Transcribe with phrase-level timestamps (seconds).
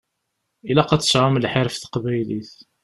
[0.69, 2.53] Ilaq ad tesɛum lḥir ɣef teqbaylit.